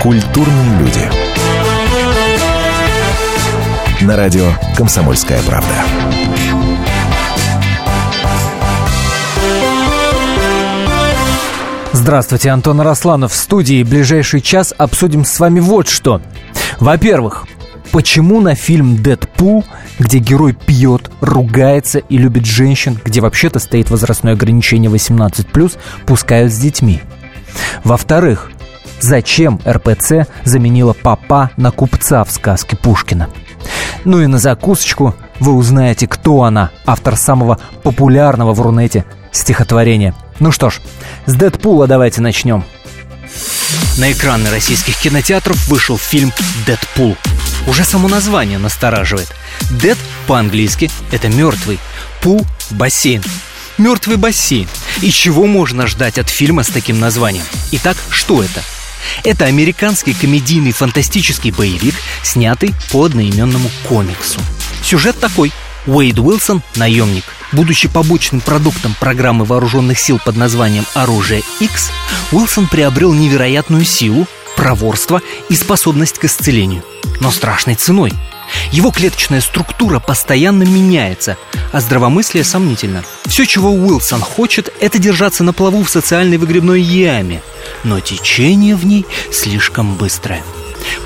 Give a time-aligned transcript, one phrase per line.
[0.00, 1.10] Культурные люди.
[4.00, 5.74] На радио «Комсомольская правда».
[11.92, 13.82] Здравствуйте, Антон Росланов в студии.
[13.82, 16.22] Ближайший час обсудим с вами вот что.
[16.78, 17.46] Во-первых,
[17.92, 19.66] почему на фильм «Дэдпул»,
[19.98, 25.76] где герой пьет, ругается и любит женщин, где вообще-то стоит возрастное ограничение 18+,
[26.06, 27.02] пускают с детьми?
[27.84, 28.50] Во-вторых,
[29.00, 33.28] зачем РПЦ заменила папа на купца в сказке Пушкина?
[34.04, 40.14] Ну и на закусочку вы узнаете, кто она, автор самого популярного в Рунете стихотворения.
[40.38, 40.80] Ну что ж,
[41.26, 42.64] с Дэдпула давайте начнем.
[43.98, 46.32] На экраны российских кинотеатров вышел фильм
[46.66, 47.16] «Дэдпул».
[47.66, 49.32] Уже само название настораживает.
[49.70, 51.78] «Дэд» по-английски– это «мертвый»,
[52.22, 53.22] «пул»– «бассейн».
[53.78, 54.68] Мертвый бассейн.
[55.00, 57.44] И чего можно ждать от фильма с таким названием?
[57.72, 58.62] Итак, что это?
[59.24, 64.40] Это американский комедийный фантастический боевик, снятый по одноименному комиксу.
[64.82, 65.52] Сюжет такой.
[65.86, 67.24] Уэйд Уилсон– наемник.
[67.52, 71.90] Будучи побочным продуктом программы вооруженных сил под названием «Оружие X»,
[72.32, 76.84] Уилсон приобрел невероятную силу, проворство и способность к исцелению.
[77.20, 78.12] Но страшной ценой.
[78.72, 81.36] Его клеточная структура постоянно меняется,
[81.72, 83.04] а здравомыслие сомнительно.
[83.26, 87.42] Все, чего Уилсон хочет, это держаться на плаву в социальной выгребной яме,
[87.84, 90.42] но течение в ней слишком быстрое.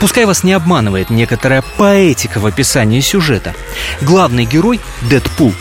[0.01, 3.55] Пускай вас не обманывает некоторая поэтика в описании сюжета.
[4.01, 5.53] Главный герой– Дэдпул.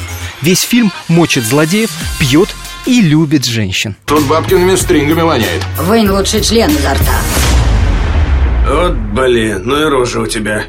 [0.42, 1.90] Весь фильм мочит злодеев,
[2.20, 2.50] пьет
[2.86, 3.96] и любит женщин.
[4.06, 5.64] Тут бабкиными стрингами воняет.
[5.78, 7.22] Вынь лучший член изо рта.
[8.68, 10.66] Вот, блин, ну и рожа у тебя.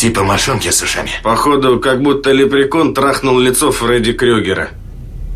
[0.00, 1.10] Типа мошонки с ушами.
[1.22, 4.70] Походу, как будто лепрекон трахнул лицо Фредди Крюгера.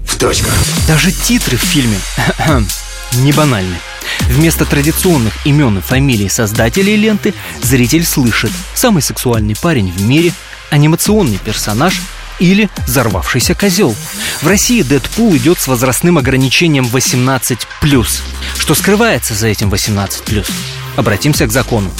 [0.08, 0.48] В точку.
[0.88, 1.98] Даже титры в фильме
[3.12, 3.76] не банальны.
[4.20, 10.32] Вместо традиционных имен и фамилий создателей ленты зритель слышит «самый сексуальный парень в мире»,
[10.70, 12.00] «анимационный персонаж»,
[12.38, 13.94] или «Взорвавшийся козел».
[14.40, 17.58] В России Дэдпул идет с возрастным ограничением 18+.
[18.58, 20.46] Что скрывается за этим 18+.
[20.96, 21.90] Обратимся к закону.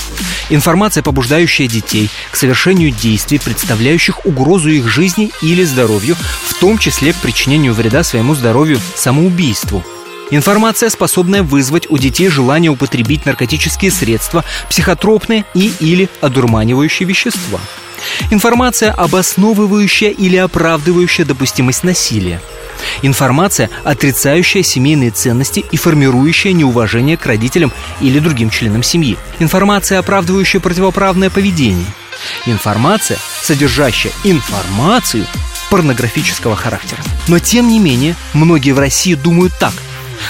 [0.50, 6.16] Информация, побуждающая детей к совершению действий, представляющих угрозу их жизни или здоровью,
[6.46, 9.82] в том числе к причинению вреда своему здоровью, самоубийству.
[10.30, 17.60] Информация, способная вызвать у детей желание употребить наркотические средства, психотропные и или одурманивающие вещества.
[18.30, 22.40] Информация, обосновывающая или оправдывающая допустимость насилия.
[23.02, 29.16] Информация, отрицающая семейные ценности и формирующая неуважение к родителям или другим членам семьи.
[29.38, 31.86] Информация, оправдывающая противоправное поведение.
[32.46, 35.26] Информация, содержащая информацию
[35.70, 37.02] порнографического характера.
[37.28, 39.72] Но тем не менее, многие в России думают так.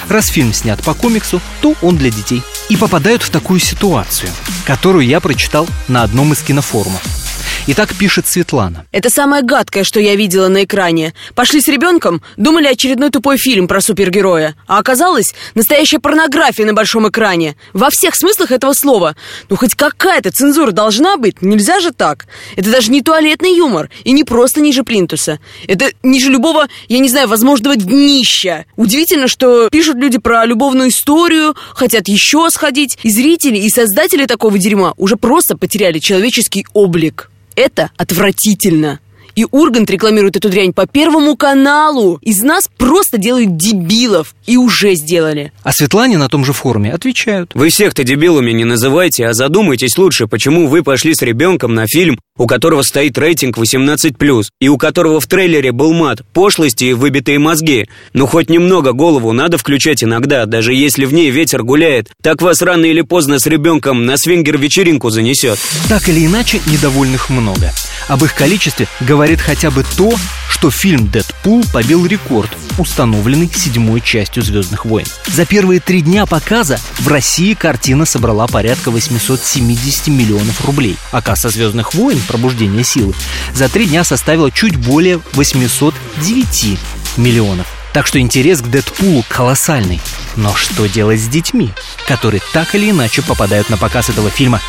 [0.09, 2.41] Раз фильм снят по комиксу, то он для детей.
[2.69, 4.29] И попадают в такую ситуацию,
[4.65, 7.24] которую я прочитал на одном из кинофорумов.
[7.67, 8.85] И так пишет Светлана.
[8.91, 11.15] Это самое гадкое, что я видела на экране.
[11.33, 14.55] Пошли с ребенком, думали очередной тупой фильм про супергероя.
[14.67, 17.55] А оказалось, настоящая порнография на большом экране.
[17.73, 19.15] Во всех смыслах этого слова.
[19.49, 21.41] Ну, хоть какая-то цензура должна быть.
[21.41, 22.27] Нельзя же так.
[22.55, 23.89] Это даже не туалетный юмор.
[24.03, 25.39] И не просто ниже плинтуса.
[25.67, 28.65] Это ниже любого, я не знаю, возможного днища.
[28.75, 32.99] Удивительно, что пишут люди про любовную историю, хотят еще сходить.
[33.01, 37.31] И зрители, и создатели такого дерьма уже просто потеряли человеческий облик.
[37.55, 38.99] Это отвратительно.
[39.35, 42.19] И Ургант рекламирует эту дрянь по Первому каналу.
[42.21, 44.33] Из нас просто делают дебилов.
[44.45, 45.51] И уже сделали.
[45.63, 47.51] А Светлане на том же форуме отвечают.
[47.53, 52.19] Вы всех-то дебилами не называйте, а задумайтесь лучше, почему вы пошли с ребенком на фильм,
[52.37, 57.39] у которого стоит рейтинг 18+, и у которого в трейлере был мат, пошлости и выбитые
[57.39, 57.87] мозги.
[58.13, 62.11] Ну, хоть немного голову надо включать иногда, даже если в ней ветер гуляет.
[62.21, 65.59] Так вас рано или поздно с ребенком на свингер-вечеринку занесет.
[65.89, 67.71] Так или иначе, недовольных много.
[68.07, 68.87] Об их количестве
[69.25, 70.13] говорит хотя бы то,
[70.49, 75.07] что фильм «Дэдпул» побил рекорд, установленный седьмой частью «Звездных войн».
[75.25, 81.49] За первые три дня показа в России картина собрала порядка 870 миллионов рублей, а касса
[81.49, 83.15] «Звездных войн» «Пробуждение силы»
[83.51, 86.77] за три дня составила чуть более 809
[87.17, 87.65] миллионов.
[87.93, 90.01] Так что интерес к Дэдпулу колоссальный.
[90.35, 91.73] Но что делать с детьми,
[92.07, 94.61] которые так или иначе попадают на показ этого фильма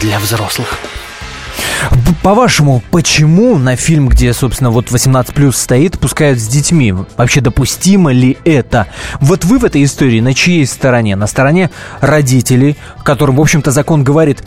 [0.00, 0.80] для взрослых?
[2.22, 6.92] По-вашему, почему на фильм, где, собственно, вот 18 плюс стоит, пускают с детьми?
[7.16, 8.86] Вообще допустимо ли это?
[9.20, 11.16] Вот вы в этой истории на чьей стороне?
[11.16, 11.70] На стороне
[12.00, 14.42] родителей, которым, в общем-то, закон говорит,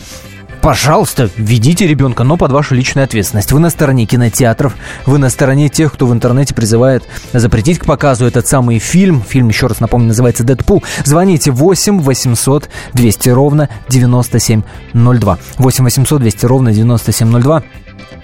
[0.63, 3.51] пожалуйста, ведите ребенка, но под вашу личную ответственность.
[3.51, 4.74] Вы на стороне кинотеатров,
[5.06, 9.21] вы на стороне тех, кто в интернете призывает запретить к показу этот самый фильм.
[9.21, 10.81] Фильм, еще раз напомню, называется «Дэдпул».
[11.04, 15.38] Звоните 8 800 200 ровно 9702.
[15.57, 17.63] 8 800 200 ровно 9702.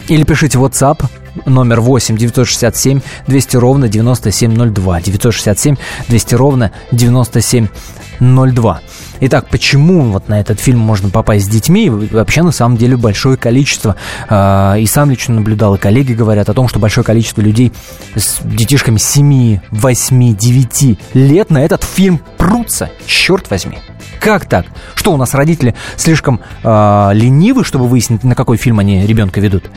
[0.08, 1.04] Или пишите WhatsApp
[1.46, 5.02] номер 8 967 200 ровно 9702.
[5.02, 5.76] 967
[6.08, 8.82] 200 ровно 9702.
[9.22, 11.90] Итак, почему вот на этот фильм можно попасть с детьми?
[11.90, 13.98] Вообще, на самом деле, большое количество,
[14.30, 17.74] э, и сам лично наблюдал, и коллеги говорят о том, что большое количество людей
[18.16, 23.80] с детишками 7, 8, 9 лет на этот фильм прутся, черт возьми.
[24.22, 24.66] Как так?
[24.96, 29.70] Что у нас родители слишком э, ленивы, чтобы выяснить, на какой фильм они ребенка ведут?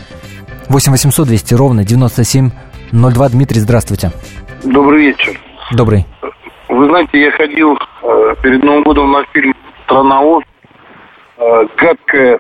[0.69, 3.29] 8 800 200 ровно 9702.
[3.29, 4.11] Дмитрий, здравствуйте.
[4.64, 5.38] Добрый вечер.
[5.73, 6.06] Добрый.
[6.69, 9.55] Вы знаете, я ходил э, перед Новым годом на фильм
[9.85, 10.44] «Страна Оз».
[11.38, 12.38] Э, гадкое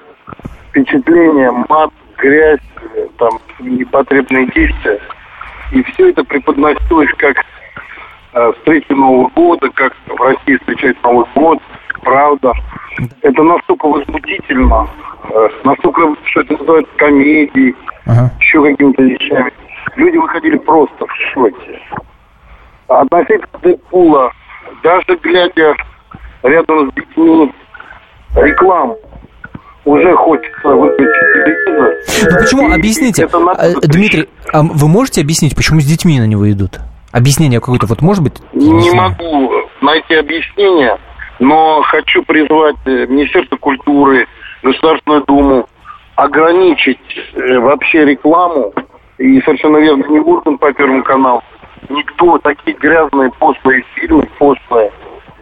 [0.70, 2.60] впечатление, мат, грязь,
[2.94, 5.00] э, там непотребные действия.
[5.72, 7.36] И все это преподносилось как
[8.34, 11.58] э, встреча Нового года, как в России встречать Новый год,
[12.02, 12.52] правда.
[13.22, 14.88] Это настолько возмутительно,
[15.64, 17.74] настолько, что это называется комедией,
[18.06, 18.30] Ага.
[18.40, 19.52] еще какими-то вещами.
[19.96, 21.80] Люди выходили просто в шоке.
[22.88, 24.32] Относительно Дэдпула,
[24.82, 25.74] даже глядя
[26.42, 27.52] рядом с детьми
[28.36, 28.96] рекламу,
[29.84, 31.94] уже хочется выключить телевизор.
[32.30, 32.72] Ну почему?
[32.74, 33.28] Объясните.
[33.32, 36.78] надо А, Дмитрий, а вы можете объяснить, почему с детьми на него идут?
[37.12, 38.34] Объяснение какое-то вот может быть?
[38.52, 40.96] Не могу найти объяснение,
[41.40, 44.26] но хочу призвать э, Министерство культуры,
[44.62, 45.68] Государственную Думу
[46.16, 46.98] ограничить
[47.34, 48.72] э, вообще рекламу.
[49.18, 51.42] И совершенно верно, не Ургант по Первому каналу.
[51.88, 54.90] Никто такие грязные пошлые фильмы, пошлые,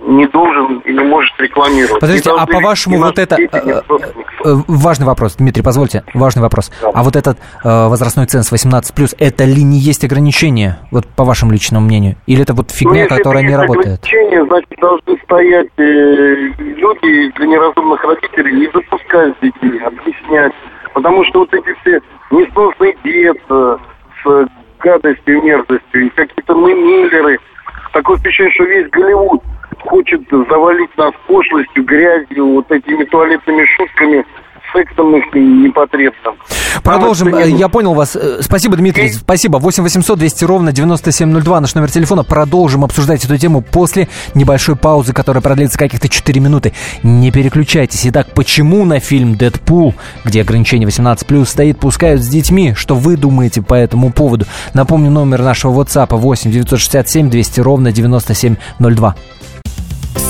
[0.02, 2.00] не должен и не может рекламировать.
[2.00, 3.36] Подождите, Не а по-вашему вот это...
[3.36, 3.98] э, никто.
[3.98, 6.70] э, Важный вопрос, Дмитрий, позвольте, важный вопрос.
[6.82, 6.90] Да.
[6.94, 11.52] А вот этот э, возрастной ценз 18+, это ли не есть ограничение, вот по вашему
[11.52, 12.16] личному мнению?
[12.26, 14.02] Или это вот Ну, фигня, если которая не работает?
[14.04, 15.82] ограничения, значит, должны стоять э,
[16.58, 20.52] люди для неразумных родителей и запускать детей, объяснять.
[20.94, 22.00] Потому что вот эти все
[22.30, 23.34] несносные дети
[24.22, 24.48] с
[24.80, 27.38] гадостью, мерзостью, и какие-то мы миллеры.
[27.92, 29.42] Такое впечатление, что весь Голливуд
[29.90, 34.24] хочет завалить нас пошлостью, грязью, вот этими туалетными шутками,
[34.72, 36.36] сексом их непотребным.
[36.84, 37.36] Продолжим.
[37.36, 38.14] Не Я понял вас.
[38.14, 39.08] Э, Спасибо, Дмитрий.
[39.08, 39.58] Спасибо.
[39.58, 42.22] 8 800 200 ровно 9702 наш номер телефона.
[42.22, 46.72] Продолжим обсуждать эту тему после небольшой паузы, которая продлится каких-то 4 минуты.
[47.02, 48.06] Не переключайтесь.
[48.06, 49.94] Итак, почему на фильм «Дэдпул»,
[50.24, 52.74] где ограничение 18+, стоит, пускают с детьми?
[52.74, 54.46] Что вы думаете по этому поводу?
[54.72, 59.16] Напомню, номер нашего WhatsApp 8 967 200 ровно 9702.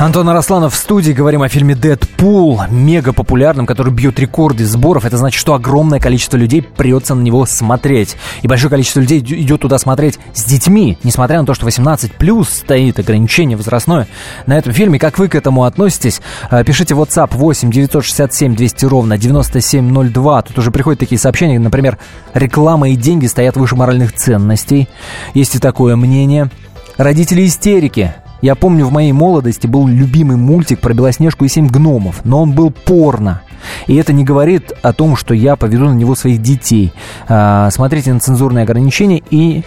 [0.00, 1.10] Антон Арасланов в студии.
[1.10, 5.04] Говорим о фильме «Дэдпул», мега популярном, который бьет рекорды сборов.
[5.04, 8.16] Это значит, что огромное количество людей прется на него смотреть.
[8.42, 12.12] И большое количество людей ид- идет туда смотреть с детьми, несмотря на то, что 18
[12.12, 14.06] плюс стоит ограничение возрастное
[14.46, 15.00] на этом фильме.
[15.00, 16.20] Как вы к этому относитесь?
[16.48, 20.42] Э, Пишите в WhatsApp 8 967 200 ровно 9702.
[20.42, 21.98] Тут уже приходят такие сообщения, например,
[22.34, 24.88] реклама и деньги стоят выше моральных ценностей.
[25.34, 26.50] Есть и такое мнение.
[26.98, 28.14] Родители истерики.
[28.40, 32.52] Я помню, в моей молодости был любимый мультик про Белоснежку и семь гномов, но он
[32.52, 33.42] был порно.
[33.88, 36.92] И это не говорит о том, что я поведу на него своих детей.
[37.28, 39.64] А, смотрите на цензурные ограничения и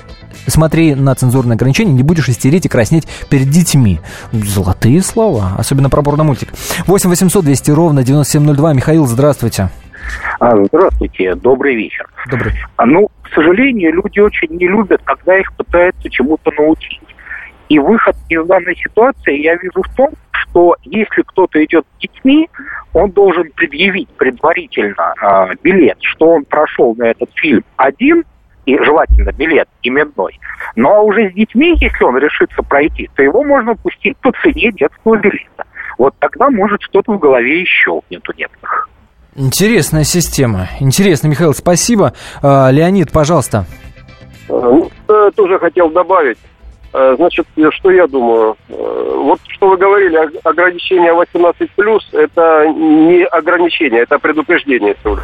[0.48, 4.00] смотри на цензурные ограничения, не будешь истерить и краснеть перед детьми.
[4.32, 6.50] Золотые слова, особенно про порно-мультик.
[6.88, 8.74] 8 800 200 ровно 9702.
[8.74, 9.70] Михаил, здравствуйте.
[10.40, 12.08] А, Здравствуйте, добрый вечер.
[12.30, 12.54] Добрый.
[12.78, 17.00] А, Ну, к сожалению, люди очень не любят, когда их пытаются чему-то научить.
[17.72, 22.50] И выход из данной ситуации я вижу в том, что если кто-то идет с детьми,
[22.92, 28.26] он должен предъявить предварительно а, билет, что он прошел на этот фильм один,
[28.66, 30.38] и желательно билет именной.
[30.76, 34.74] Ну а уже с детьми, если он решится пройти, то его можно пустить по цене
[34.74, 35.64] детского билета.
[35.98, 38.90] Вот тогда, может, что-то в голове и щелкнет у некоторых.
[39.34, 40.68] Интересная система.
[40.82, 42.12] Интересно, Михаил, спасибо.
[42.44, 43.64] А, Леонид, пожалуйста.
[44.50, 46.38] Ну, тоже хотел добавить.
[46.94, 48.58] Э, значит, что я думаю?
[48.68, 55.18] Э, вот что вы говорили, ограничение 18+, это не ограничение, это предупреждение всего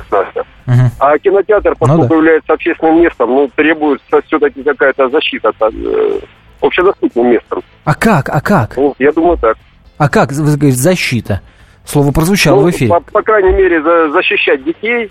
[0.67, 0.75] Угу.
[0.99, 2.15] А кинотеатр, поскольку ну, да.
[2.15, 6.19] является общественным местом, ну, требуется все-таки какая-то защита э,
[6.61, 7.63] общедоступным местом.
[7.85, 8.29] А как?
[8.29, 8.75] А как?
[8.75, 9.57] Ну, я думаю, так.
[9.97, 10.33] А как,
[10.75, 11.41] защита?
[11.85, 12.89] Слово прозвучало ну, в эфире.
[12.89, 15.09] По, по крайней мере, за, защищать детей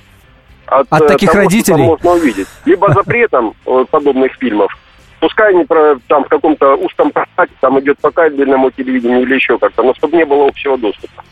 [0.66, 1.84] от, от таких того, родителей?
[1.84, 2.48] Что можно увидеть.
[2.66, 3.54] Либо запретом
[3.90, 4.76] подобных фильмов,
[5.20, 9.58] Пускай они про, там в каком-то узком прокате, там идет по кабельному телевидению или еще
[9.58, 11.22] как-то, но чтобы не было общего доступа.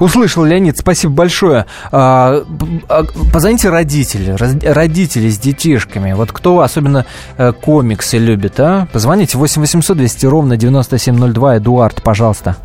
[0.00, 1.66] Услышал, Леонид, спасибо большое.
[1.90, 2.42] А,
[2.88, 4.36] а, позвоните родители,
[4.70, 6.12] родители с детишками.
[6.12, 7.06] Вот кто особенно
[7.38, 8.86] э, комиксы любит, а?
[8.92, 11.58] Позвоните 8 800 200 ровно 9702.
[11.58, 12.56] Эдуард, пожалуйста.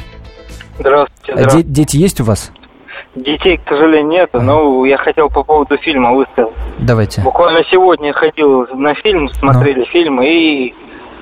[0.79, 1.33] Здравствуйте.
[1.33, 1.69] А здравствуйте.
[1.69, 2.51] Дети есть у вас?
[3.24, 6.53] Детей, к сожалению, нет, но я хотел по поводу фильма высказать.
[6.79, 7.21] Давайте.
[7.21, 9.86] Буквально сегодня ходил на фильм, смотрели ну.
[9.86, 10.74] фильм, и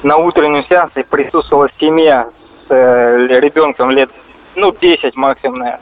[0.04, 2.28] на утреннем сеансе присутствовала семья
[2.68, 4.10] с э, ребенком лет,
[4.56, 5.82] ну, 10 максимум, наверное.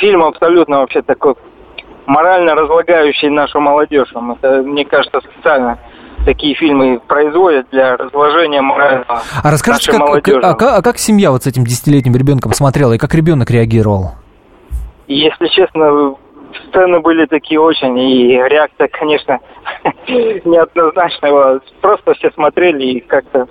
[0.00, 1.34] Фильм абсолютно вообще такой
[2.06, 4.08] морально разлагающий нашу молодежь.
[4.10, 5.78] Это, мне кажется, специально
[6.24, 11.44] такие фильмы производят для разложения морального А расскажите, как, а, а, а как семья вот
[11.44, 14.12] с этим десятилетним ребенком смотрела, и как ребенок реагировал?
[15.08, 16.14] Если честно,
[16.68, 19.40] сцены были такие очень, и реакция, конечно,
[20.08, 21.60] неоднозначная.
[21.80, 23.48] Просто все смотрели и как-то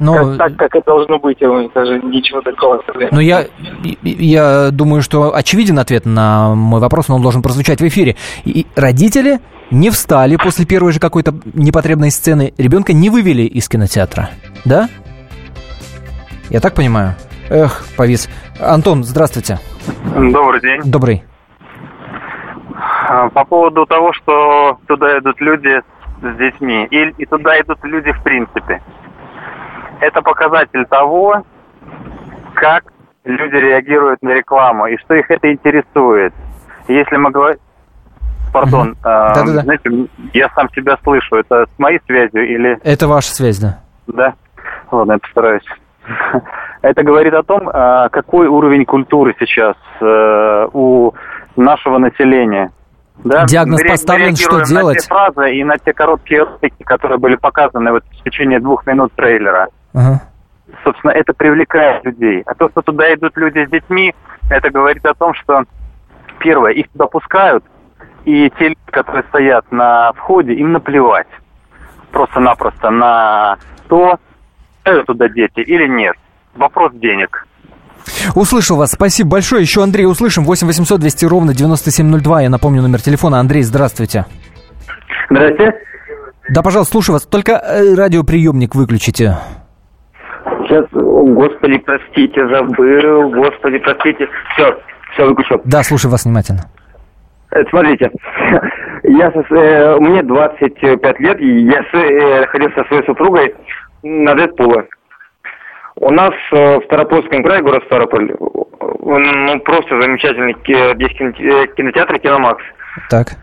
[0.00, 0.14] но...
[0.14, 2.82] Как, так, как это должно быть, это же ничего такого.
[3.10, 3.46] Но я,
[4.02, 8.16] я думаю, что очевиден ответ на мой вопрос, но он должен прозвучать в эфире.
[8.44, 14.30] И родители не встали после первой же какой-то непотребной сцены, ребенка не вывели из кинотеатра,
[14.64, 14.88] да?
[16.48, 17.16] Я так понимаю?
[17.50, 18.28] Эх, повис.
[18.60, 19.58] Антон, здравствуйте.
[20.32, 20.80] Добрый день.
[20.84, 21.24] Добрый.
[23.08, 25.80] А, по поводу того, что туда идут люди
[26.22, 28.82] с детьми, и, и туда идут люди в принципе.
[30.00, 31.42] Это показатель того,
[32.54, 32.84] как
[33.24, 36.32] люди реагируют на рекламу и что их это интересует.
[36.88, 37.58] Если мы говорим...
[38.52, 41.36] Пардон, э, знаете, я сам себя слышу.
[41.36, 42.78] Это с моей связью или...
[42.82, 43.80] Это ваша связь, да.
[44.06, 44.34] Да?
[44.90, 45.64] Ладно, я постараюсь.
[46.82, 51.12] Это говорит о том, а, какой уровень культуры сейчас э, у
[51.56, 52.70] нашего населения.
[53.24, 53.46] Да?
[53.46, 54.96] Диагноз мы, поставлен, что делать?
[54.96, 58.86] на те фразы и на те короткие ролики, которые были показаны вот в течение двух
[58.86, 59.68] минут трейлера.
[59.92, 60.22] Ага.
[60.84, 62.42] Собственно, это привлекает людей.
[62.46, 64.14] А то, что туда идут люди с детьми,
[64.50, 65.64] это говорит о том, что,
[66.38, 67.64] первое, их туда пускают,
[68.24, 71.26] и те люди, которые стоят на входе, им наплевать
[72.12, 73.56] просто-напросто на
[73.88, 74.18] то,
[75.06, 76.16] туда дети или нет.
[76.54, 77.46] Вопрос денег.
[78.34, 78.92] Услышал вас.
[78.92, 79.62] Спасибо большое.
[79.62, 80.44] Еще Андрей услышим.
[80.44, 82.42] 8 800 200 ровно 9702.
[82.42, 83.38] Я напомню номер телефона.
[83.40, 84.26] Андрей, здравствуйте.
[85.30, 85.74] Здравствуйте.
[86.50, 87.26] Да, пожалуйста, слушаю вас.
[87.26, 89.36] Только э, радиоприемник выключите.
[90.62, 93.30] Сейчас, о, господи, простите, забыл.
[93.30, 94.26] Господи, простите.
[94.54, 94.78] Все,
[95.12, 95.60] все, выключил.
[95.64, 96.62] Да, слушаю вас внимательно.
[97.50, 98.10] Э, смотрите,
[99.04, 103.54] я со, э, мне 25 лет, я с, э, ходил со своей супругой
[104.02, 104.84] на Дэдпула.
[106.00, 110.54] У нас э, в Старопольском крае, город Старополь, ну, просто замечательный
[110.98, 112.62] есть э, кинотеатр «Киномакс».
[113.10, 113.36] Так.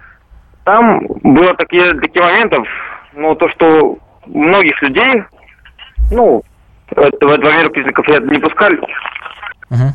[0.64, 2.68] Там было такие, такие моментов,
[3.14, 5.24] ну, то, что многих людей,
[6.12, 6.44] ну,
[6.92, 8.78] в, в Америку признаков не пускали.
[9.70, 9.94] Угу.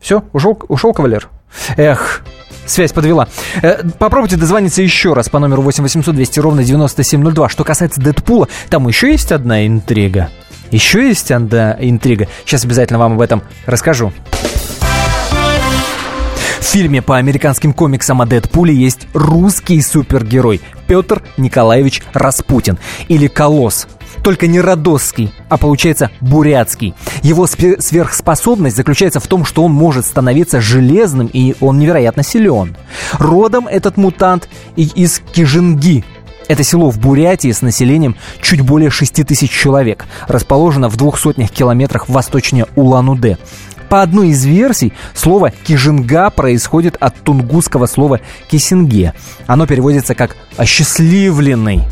[0.00, 1.28] Все, ушел, ушел кавалер?
[1.76, 2.22] Эх,
[2.66, 3.26] Связь подвела.
[3.62, 7.48] Э, попробуйте дозвониться еще раз по номеру 8 800 200 ровно 9702.
[7.48, 10.28] Что касается Дэдпула, там еще есть одна интрига.
[10.70, 12.28] Еще есть одна интрига.
[12.44, 14.12] Сейчас обязательно вам об этом расскажу.
[16.60, 23.86] В фильме по американским комиксам о Дэдпуле есть русский супергерой Петр Николаевич Распутин или Колосс
[24.22, 26.94] только не родосский, а получается бурятский.
[27.22, 32.76] Его сверхспособность заключается в том, что он может становиться железным, и он невероятно силен.
[33.18, 36.04] Родом этот мутант из Кижинги,
[36.48, 41.50] это село в Бурятии с населением чуть более 6 тысяч человек, расположено в двух сотнях
[41.50, 43.36] километрах восточнее Улан-Удэ.
[43.88, 49.14] По одной из версий, слово «кижинга» происходит от тунгусского слова «кисинге».
[49.46, 51.84] Оно переводится как «осчастливленный».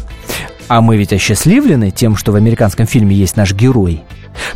[0.69, 4.03] А мы ведь осчастливлены тем, что в американском фильме есть наш герой.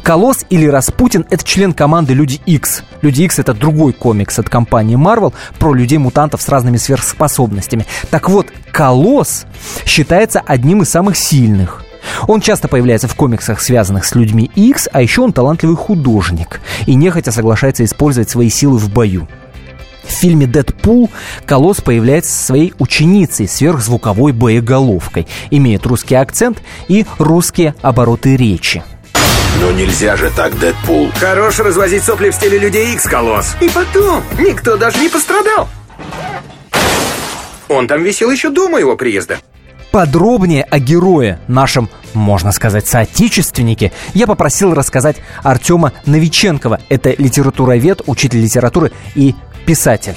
[0.03, 2.85] Колосс или Распутин– это член команды Люди X.
[3.03, 7.87] Люди X– это другой комикс от компании Marvel про людей-мутантов с разными сверхспособностями.
[8.11, 9.47] Так вот, Колосс
[9.85, 11.85] считается одним из самых сильных.
[12.27, 16.95] Он часто появляется в комиксах, связанных с людьми X, а еще он талантливый художник и
[16.95, 19.29] нехотя соглашается использовать свои силы в бою.
[20.03, 21.11] В фильме «Дэдпул»
[21.47, 28.83] Колосс появляется со своей ученицей, сверхзвуковой боеголовкой, имеет русский акцент и русские обороты речи.
[29.61, 31.11] Ну нельзя же так, Дэдпул.
[31.21, 33.57] Хорош развозить сопли в стиле Людей Икс, Колосс.
[33.61, 35.69] И потом, никто даже не пострадал.
[37.69, 39.37] Он там висел еще до моего приезда.
[39.91, 46.81] Подробнее о герое, нашем, можно сказать, соотечественнике, я попросил рассказать Артема Новиченкова.
[46.89, 49.35] Это литературовед, учитель литературы и
[49.67, 50.17] писатель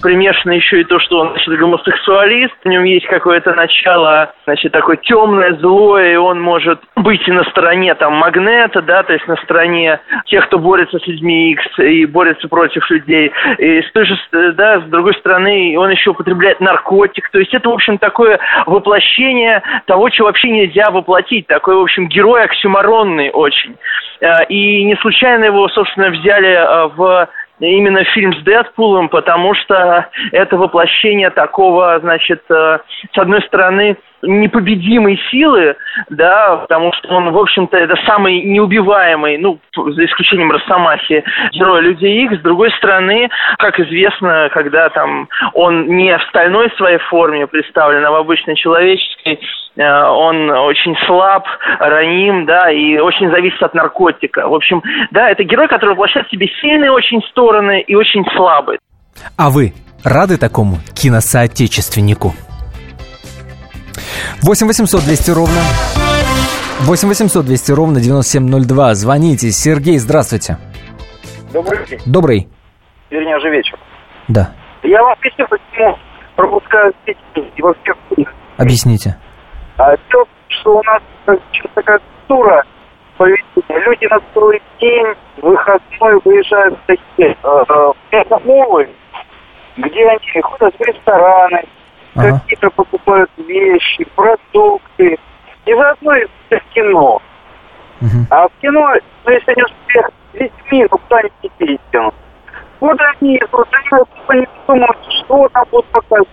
[0.00, 4.96] примешано еще и то, что он, значит, гомосексуалист, в нем есть какое-то начало, значит, такое
[4.96, 9.36] темное, злое, и он может быть и на стороне там магнета, да, то есть на
[9.36, 13.32] стороне тех, кто борется с людьми X и борется против людей.
[13.58, 14.18] И с той же,
[14.52, 17.30] да, с другой стороны, он еще употребляет наркотик.
[17.30, 21.46] То есть это, в общем, такое воплощение того, чего вообще нельзя воплотить.
[21.46, 23.76] Такой, в общем, герой оксюморонный очень.
[24.20, 27.28] Э, и не случайно его, собственно, взяли э, в
[27.66, 32.78] именно фильм с Дэдпулом, потому что это воплощение такого, значит, э,
[33.12, 35.76] с одной стороны, непобедимой силы,
[36.08, 42.24] да, потому что он, в общем-то, это самый неубиваемый, ну, за исключением Росомахи, герой Людей
[42.24, 42.38] Икс.
[42.38, 48.10] С другой стороны, как известно, когда там он не в стальной своей форме представлен, а
[48.10, 49.40] в обычной человеческой,
[49.76, 51.46] Э, он очень слаб,
[51.78, 54.48] раним, да, и очень зависит от наркотика.
[54.48, 58.78] В общем, да, это герой, который воплощает в себе сильные очень стороны и очень слабые.
[59.36, 59.72] А вы
[60.04, 62.34] рады такому киносоотечественнику?
[64.42, 65.60] 8 800 200 ровно
[66.80, 68.94] 8 800 200 ровно 9702.
[68.94, 69.50] Звоните.
[69.50, 70.56] Сергей, здравствуйте.
[71.52, 72.00] Добрый день.
[72.06, 72.48] Добрый.
[73.10, 73.78] Вернее, уже вечер.
[74.28, 74.52] Да.
[74.82, 75.98] Я вам объясню, почему
[76.36, 77.96] пропускают детей во всех
[78.56, 79.16] Объясните.
[79.76, 81.02] А дело что у нас
[81.74, 82.64] такая культура
[83.16, 83.84] поведения.
[83.86, 85.06] Люди на второй день,
[85.42, 87.92] выходной выезжают в такие э,
[89.76, 91.64] где они ходят в рестораны,
[92.14, 92.40] ага.
[92.40, 95.18] какие-то покупают вещи, продукты.
[95.66, 97.22] И заодно и в кино.
[98.00, 98.26] Угу.
[98.30, 101.78] А в кино, ну если не успех с детьми, ну куда они детей?
[102.80, 106.28] Вот они, вот они, они думают, что там будут показывать.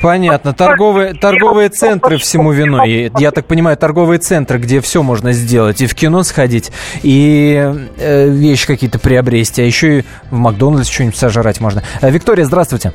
[0.00, 0.52] Понятно.
[0.52, 3.10] Торговые, торговые центры всему виной.
[3.18, 5.80] Я так понимаю, торговые центры, где все можно сделать.
[5.80, 9.62] И в кино сходить, и э, вещи какие-то приобрести.
[9.62, 11.82] А еще и в Макдональдс что-нибудь сожрать можно.
[12.00, 12.92] Э, Виктория, здравствуйте.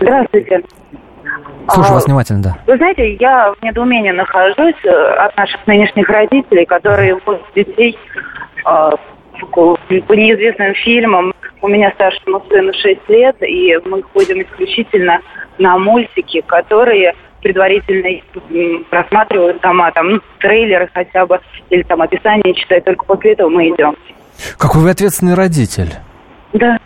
[0.00, 0.62] Здравствуйте.
[1.68, 2.58] Слушаю а, вас внимательно, да.
[2.66, 7.98] Вы знаете, я в недоумении нахожусь э, от наших нынешних родителей, которые возят детей
[8.64, 8.90] э,
[9.50, 9.78] по
[10.12, 11.32] неизвестным фильмам.
[11.62, 15.20] У меня старшему сыну 6 лет, и мы ходим исключительно
[15.58, 18.08] на мультики, которые предварительно
[18.90, 21.40] просматривают сама, там, ну, трейлеры хотя бы,
[21.70, 23.96] или там описание читать, только после этого мы идем.
[24.58, 25.94] Какой вы ответственный родитель.
[26.52, 26.78] Да.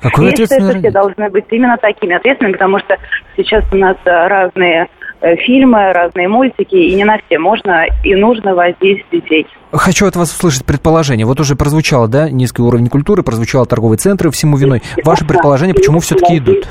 [0.00, 2.96] Какой Я считаю, что все должны быть именно такими ответственными, потому что
[3.36, 4.86] сейчас у нас э, разные
[5.20, 9.46] фильмы, разные мультики, и не на все можно и нужно возить детей.
[9.72, 11.26] Хочу от вас услышать предположение.
[11.26, 14.82] Вот уже прозвучало, да, низкий уровень культуры, прозвучало торговые центры всему виной.
[15.04, 16.68] Ваше предположение, почему все-таки идут?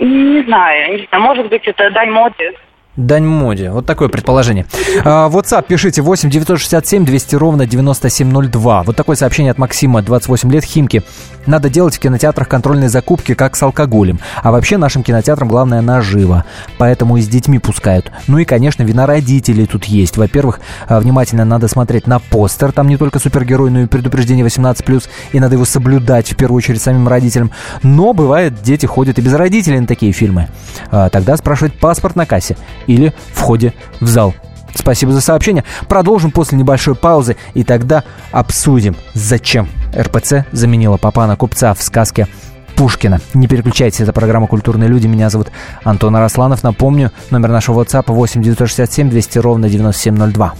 [0.00, 2.52] Не знаю, не знаю, может быть, это дань моде.
[2.96, 3.70] Дань моде.
[3.70, 4.66] Вот такое предположение.
[5.04, 8.84] А, WhatsApp пишите 8 967 200 ровно 9702.
[8.84, 11.02] Вот такое сообщение от Максима, 28 лет, Химки.
[11.46, 14.20] Надо делать в кинотеатрах контрольные закупки, как с алкоголем.
[14.42, 16.44] А вообще нашим кинотеатрам главное наживо.
[16.78, 18.12] Поэтому и с детьми пускают.
[18.28, 20.16] Ну и, конечно, вина родителей тут есть.
[20.16, 22.70] Во-первых, а, внимательно надо смотреть на постер.
[22.70, 25.08] Там не только супергерой, но и предупреждение 18+.
[25.32, 27.50] И надо его соблюдать, в первую очередь, самим родителям.
[27.82, 30.46] Но бывает, дети ходят и без родителей на такие фильмы.
[30.92, 34.34] А, тогда спрашивать паспорт на кассе или в ходе в зал.
[34.74, 35.64] Спасибо за сообщение.
[35.88, 42.26] Продолжим после небольшой паузы и тогда обсудим, зачем РПЦ заменила Папана Купца в сказке
[42.74, 43.20] Пушкина.
[43.34, 45.06] Не переключайтесь, это программа «Культурные люди».
[45.06, 45.52] Меня зовут
[45.84, 46.64] Антон Арасланов.
[46.64, 50.54] Напомню, номер нашего WhatsApp 8 967 200 ровно 9702.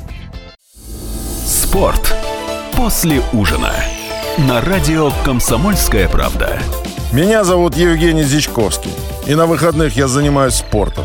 [1.45, 2.15] Спорт
[2.77, 3.73] после ужина.
[4.49, 6.59] На радио «Комсомольская правда».
[7.13, 8.91] Меня зовут Евгений Зичковский.
[9.27, 11.05] И на выходных я занимаюсь спортом.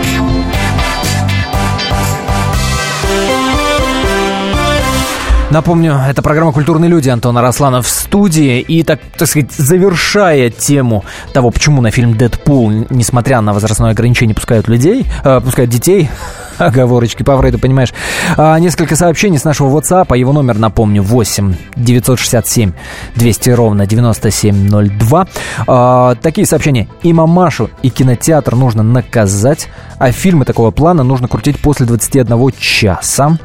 [5.51, 8.61] Напомню, это программа «Культурные люди» Антона Росланов в студии.
[8.61, 14.33] И, так, так сказать, завершая тему того, почему на фильм «Дэдпул», несмотря на возрастное ограничение,
[14.33, 16.09] пускают людей, э, пускают детей,
[16.57, 17.93] оговорочки по Фрейду, понимаешь.
[18.37, 22.71] А, несколько сообщений с нашего WhatsApp, а его номер, напомню, 8 967
[23.15, 25.27] 200 ровно 9702.
[25.67, 26.87] А, такие сообщения.
[27.03, 29.67] И мамашу, и кинотеатр нужно наказать,
[29.99, 33.37] а фильмы такого плана нужно крутить после 21 часа.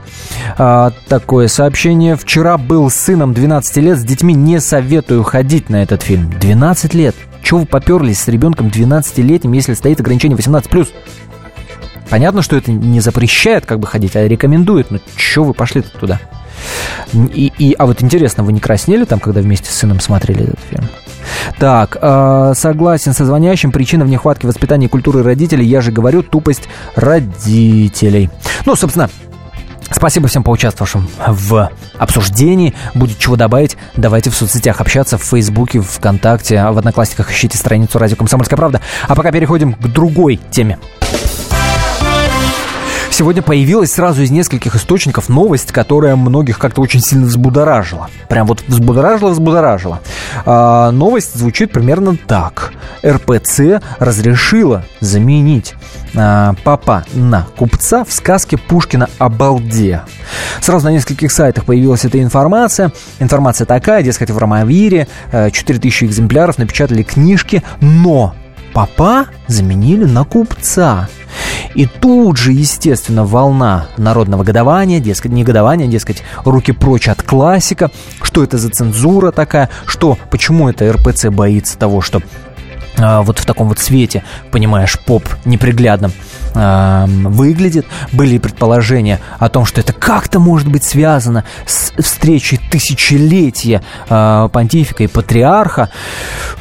[0.59, 1.96] А, такое сообщение.
[2.17, 6.31] Вчера был сыном 12 лет, с детьми не советую ходить на этот фильм.
[6.39, 7.15] 12 лет.
[7.43, 10.89] Чего вы поперлись с ребенком 12-летним, если стоит ограничение 18+.
[12.11, 14.91] Понятно, что это не запрещает как бы ходить, а рекомендует.
[14.91, 16.21] Но чего вы пошли туда?
[17.13, 20.61] И, и, а вот интересно, вы не краснели там, когда вместе с сыном смотрели этот
[20.69, 20.85] фильм?
[21.59, 23.73] Так, э, согласен со звонящим.
[23.73, 28.31] Причина в нехватке воспитания и культуры родителей, я же говорю, тупость родителей.
[28.65, 29.09] Ну, собственно,
[29.91, 32.75] Спасибо всем поучаствовавшим в обсуждении.
[32.95, 38.17] Будет чего добавить, давайте в соцсетях общаться, в Фейсбуке, ВКонтакте, в Одноклассниках ищите страницу «Радио
[38.17, 38.81] Комсомольская правда».
[39.09, 40.79] А пока переходим к другой теме.
[43.17, 48.11] Сегодня появилась сразу из нескольких источников новость, которая многих как-то очень сильно взбудоражила.
[48.29, 50.01] Прям вот взбудоражила-взбудоражила.
[50.45, 52.75] А, новость звучит примерно так.
[53.03, 55.77] РПЦ разрешила заменить
[56.15, 60.03] а, папа на купца в сказке Пушкина о балде.
[60.61, 62.93] Сразу на нескольких сайтах появилась эта информация.
[63.19, 68.35] Информация такая, дескать, в Ромавире 4000 э, экземпляров напечатали книжки, но
[68.77, 71.09] папа заменили на купца.
[71.75, 77.91] И тут же, естественно, волна народного годования, дескать, негодования, дескать, руки прочь от классика.
[78.21, 79.71] Что это за цензура такая?
[79.87, 82.21] Что, почему это РПЦ боится того, что
[82.99, 86.13] а, вот в таком вот свете, понимаешь, поп неприглядном
[86.55, 87.87] э, выглядит.
[88.13, 95.05] Были предположения о том, что это как-то может быть связано с встречей тысячелетия э, понтифика
[95.05, 95.89] и патриарха.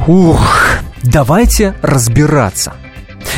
[0.08, 2.74] Ух, давайте разбираться–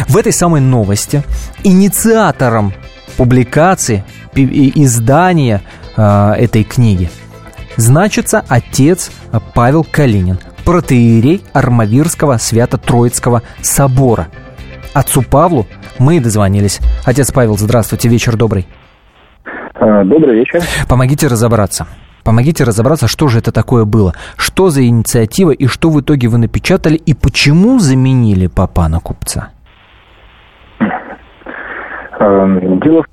[0.08, 1.24] в этой самой новости
[1.64, 2.74] инициатором
[3.18, 4.04] публикации,
[4.36, 5.62] издания
[5.96, 7.10] э, этой книги
[7.78, 9.12] значится отец
[9.54, 14.28] Павел Калинин, протеерей Армавирского Свято-Троицкого собора.
[14.94, 15.68] Отцу Павлу
[16.00, 16.80] мы и дозвонились.
[17.06, 18.68] Отец Павел, здравствуйте, вечер добрый.
[19.76, 20.62] Э, добрый вечер.
[20.88, 21.88] Помогите разобраться.
[22.28, 24.12] Помогите разобраться, что же это такое было.
[24.36, 29.52] Что за инициатива и что в итоге вы напечатали и почему заменили папа на купца?
[32.20, 33.06] Эм, дело,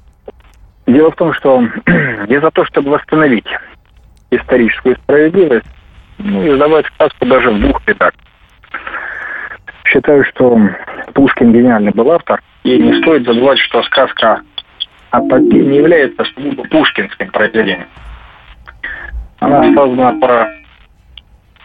[0.88, 1.62] дело в том, что
[2.28, 3.46] я за то, чтобы восстановить
[4.32, 5.66] историческую справедливость,
[6.18, 8.28] ну, издавать сказку даже в двух редакциях.
[9.84, 10.58] Считаю, что
[11.12, 14.40] Пушкин гениальный был автор, и не стоит забывать, что сказка
[15.12, 17.86] о не является сугубо пушкинским произведением.
[19.40, 20.48] Она создана по,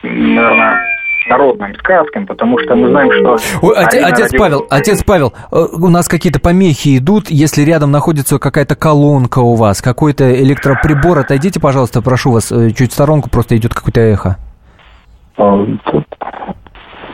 [0.03, 0.89] наверное,
[1.29, 3.37] народным сказкам, потому что мы знаем, что...
[3.61, 8.39] Ой, отец, отец Павел, отец Павел, э, у нас какие-то помехи идут, если рядом находится
[8.39, 13.55] какая-то колонка у вас, какой-то электроприбор, отойдите, пожалуйста, прошу вас, э, чуть в сторонку, просто
[13.55, 14.37] идет какое-то эхо.
[15.37, 15.65] А,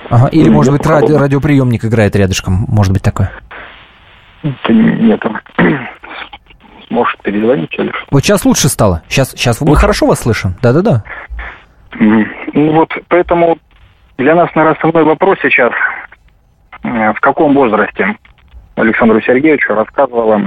[0.09, 3.31] ага, или, может быть, ради, радиоприемник играет рядышком, может быть, такое?
[4.69, 5.21] Нет,
[6.95, 8.05] может, перезвонить или что?
[8.09, 9.03] Вот сейчас лучше стало.
[9.07, 10.55] Сейчас, сейчас мы хорошо вас слышим.
[10.61, 11.03] Да-да-да.
[11.99, 13.57] Ну вот, поэтому
[14.17, 15.73] для нас, наверное, основной вопрос сейчас,
[16.83, 18.15] э, в каком возрасте
[18.75, 20.41] Александру Сергеевичу рассказывала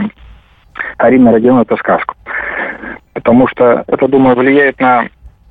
[0.96, 2.14] Арина Родионова эту сказку.
[3.12, 5.08] Потому что это, думаю, влияет на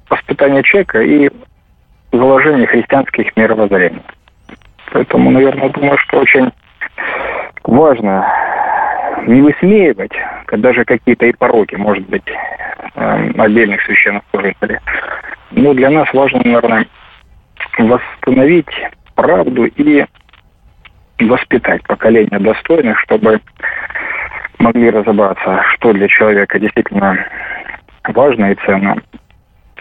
[0.09, 1.29] воспитание человека и
[2.11, 4.01] заложение христианских мировоззрений.
[4.91, 6.51] Поэтому, наверное, думаю, что очень
[7.63, 8.25] важно
[9.27, 10.13] не высмеивать
[10.55, 12.23] даже какие-то и пороки, может быть,
[12.95, 14.79] э, отдельных священнослужителей.
[15.51, 16.85] Но для нас важно, наверное,
[17.77, 18.71] восстановить
[19.15, 20.05] правду и
[21.19, 23.41] воспитать поколение достойных, чтобы
[24.59, 27.25] могли разобраться, что для человека действительно
[28.03, 28.95] важно и ценно,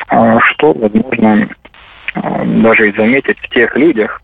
[0.08, 1.48] а что, возможно,
[2.62, 4.20] даже и заметить в тех людях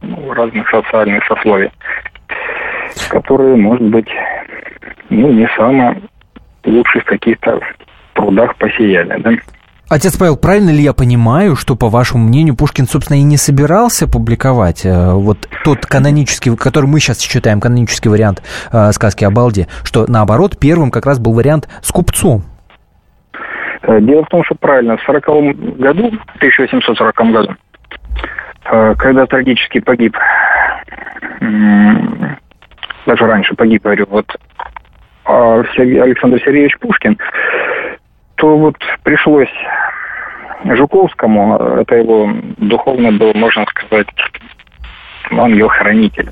[0.00, 1.70] ну, разных социальных сословий,
[3.08, 4.08] которые, может быть,
[5.10, 6.00] ну, не самые
[6.64, 7.60] лучшие в каких-то
[8.14, 9.30] трудах посеяли, да?
[9.90, 14.08] Отец Павел, правильно ли я понимаю, что, по вашему мнению, Пушкин, собственно, и не собирался
[14.08, 18.42] публиковать э, вот тот канонический, который мы сейчас читаем, канонический вариант
[18.72, 22.44] э, сказки о Балде, что, наоборот, первым как раз был вариант с купцом?
[23.82, 25.24] Э, дело в том, что правильно, в 40
[25.76, 27.54] году, в 1840 году,
[28.64, 30.16] э, когда трагически погиб,
[33.06, 34.26] даже раньше погиб, говорю, вот
[35.24, 37.18] Александр Сергеевич Пушкин,
[38.36, 39.48] что вот пришлось
[40.64, 44.08] Жуковскому, это его духовно был, можно сказать,
[45.30, 46.30] ангел-хранитель,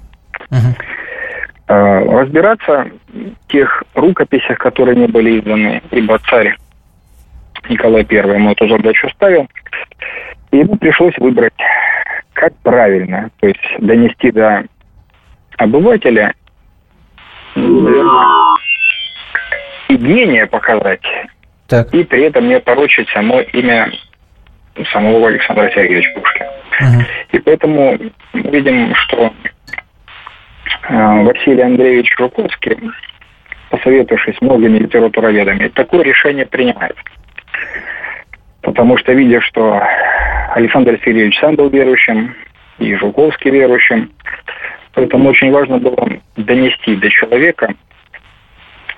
[0.50, 2.20] uh-huh.
[2.20, 6.56] разбираться в тех рукописях, которые не были изданы, ибо царь
[7.68, 9.48] Николай I ему эту задачу ставил,
[10.50, 11.54] и ему пришлось выбрать,
[12.35, 14.64] как правильно, то есть донести до
[15.56, 16.35] обывателя
[17.54, 17.60] и
[19.98, 21.02] мнение показать,
[21.68, 21.92] так.
[21.94, 23.90] и при этом не порочить само имя
[24.92, 26.50] самого Александра Сергеевича Пушкина.
[26.80, 27.04] Uh-huh.
[27.32, 27.98] И поэтому
[28.32, 29.32] видим, что
[30.88, 32.78] э, Василий Андреевич Жуковский,
[33.70, 36.96] посоветовавшись с многими литературоведами, такое решение принимает.
[38.62, 39.82] Потому что, видя, что
[40.54, 42.34] Александр Сергеевич сам был верующим,
[42.78, 44.10] и Жуковский верующим,
[44.94, 47.74] поэтому очень важно было донести до человека,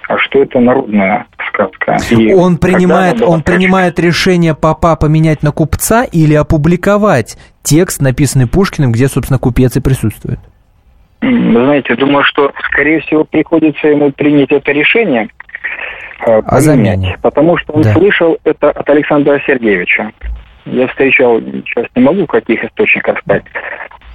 [0.08, 1.96] а что это народная сказка.
[2.10, 8.92] И он принимает, он принимает решение папа поменять на купца или опубликовать текст, написанный Пушкиным,
[8.92, 10.38] где, собственно, купец и присутствует?
[11.22, 15.28] Вы знаете, думаю, что, скорее всего, приходится ему принять это решение,
[16.26, 17.16] э, о замене.
[17.22, 17.92] Потому что он да.
[17.94, 20.12] слышал это от Александра Сергеевича.
[20.66, 23.44] Я встречал, сейчас не могу в каких источниках сказать,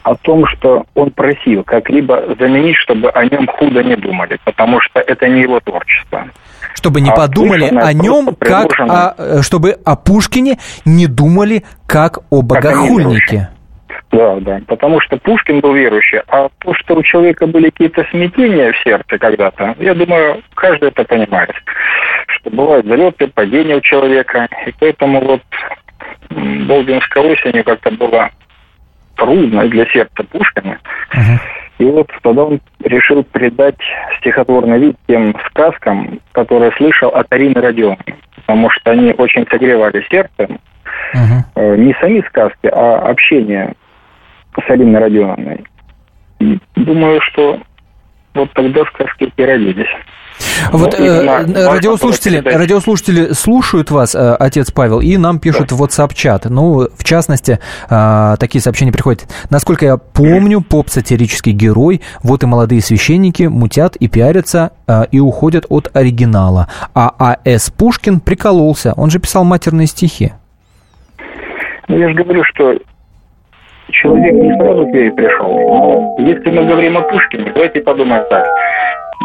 [0.03, 4.99] о том, что он просил как-либо заменить, чтобы о нем худо не думали, потому что
[4.99, 6.27] это не его творчество.
[6.75, 12.19] Чтобы не а подумали о нем, как о, э, чтобы о Пушкине не думали как
[12.29, 13.49] о богохульнике.
[14.11, 18.71] Да, да, потому что Пушкин был верующий, а то, что у человека были какие-то смятения
[18.71, 21.51] в сердце когда-то, я думаю, каждый это понимает,
[22.27, 25.41] что бывают залеты, падения у человека, и поэтому вот
[26.29, 28.31] Болдинской осенью как-то было
[29.19, 30.77] трудно для сердца Пушкина.
[31.13, 31.39] Uh-huh.
[31.79, 33.77] И вот тогда он решил придать
[34.19, 40.47] стихотворный вид тем сказкам, которые слышал от Арины Родионовны, потому что они очень согревали сердце.
[41.13, 41.77] Uh-huh.
[41.77, 43.73] Не сами сказки, а общение
[44.55, 45.63] с Ариной Родионовной.
[46.39, 47.59] И думаю, что
[48.39, 49.87] вот тогда сказки и родились.
[50.71, 56.49] Вот ну, э, радиослушатели, радиослушатели слушают вас, э, отец Павел, и нам пишут в WhatsApp-чат.
[56.49, 59.27] Ну, в частности, э, такие сообщения приходят.
[59.49, 65.65] Насколько я помню, поп-сатирический герой, вот и молодые священники мутят и пиарятся, э, и уходят
[65.69, 66.67] от оригинала.
[66.93, 67.69] А А.С.
[67.71, 70.33] Пушкин прикололся, он же писал матерные стихи.
[71.87, 72.75] Ну, я же говорю, что
[73.91, 75.47] человек не сразу к вере пришел.
[75.47, 78.45] Но если мы говорим о Пушкине, давайте подумаем так.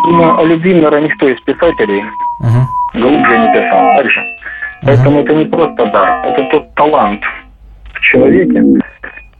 [0.06, 2.02] Думаю, о любви, наверное, никто из писателей
[2.42, 3.00] uh-huh.
[3.00, 3.96] глубже не писал.
[3.96, 4.20] Так же.
[4.82, 5.24] Поэтому uh-huh.
[5.24, 7.22] это не просто дар, это тот талант
[7.94, 8.62] в человеке,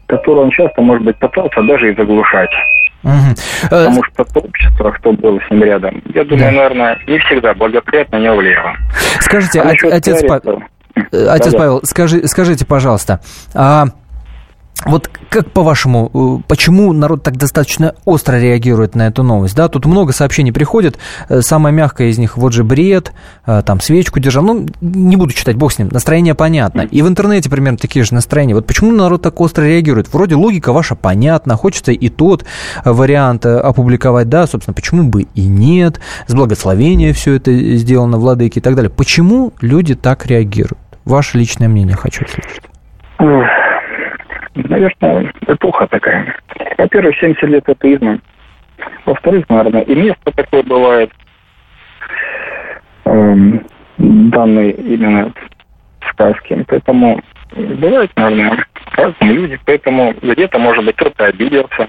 [0.07, 2.51] который он часто, может быть, пытался даже и заглушать.
[3.03, 3.69] Угу.
[3.69, 6.53] Потому что то общество, кто был с ним рядом, я думаю, да.
[6.53, 8.73] наверное, не всегда благоприятно не влияло.
[9.21, 10.63] Скажите, а отец, Павел,
[11.13, 13.21] э, отец да, Павел, скажи, скажите, пожалуйста,
[13.55, 13.89] а
[14.85, 19.57] вот как по-вашему, э, почему народ так достаточно остро реагирует на эту новость?
[19.57, 20.99] Да, тут много сообщений приходит.
[21.29, 23.13] Э, самое мягкое из них, вот же бред,
[23.47, 24.45] э, там свечку держал.
[24.45, 25.89] Ну, не буду читать, бог с ним.
[25.91, 26.83] Настроение понятно.
[26.83, 28.55] И в интернете примерно такие же настроения.
[28.55, 30.13] Вот почему народ так остро реагирует?
[30.13, 31.57] Вроде логика ваша понятна.
[31.57, 32.45] Хочется и тот
[32.85, 36.01] вариант опубликовать, да, собственно, почему бы и нет.
[36.27, 38.91] С благословения все это сделано, владыки и так далее.
[38.91, 40.79] Почему люди так реагируют?
[41.05, 42.63] Ваше личное мнение хочу услышать.
[44.55, 46.37] Наверное, эпоха такая.
[46.79, 48.21] Во-первых, 70 лет атеизма.
[49.05, 51.11] Во-вторых, наверное, и место такое бывает.
[53.05, 53.67] Эм,
[53.99, 55.33] данные именно
[56.11, 56.65] сказки.
[56.69, 57.21] Поэтому
[57.55, 59.59] бывают, наверное, разные люди.
[59.65, 61.89] Поэтому где-то, может быть, кто-то обиделся.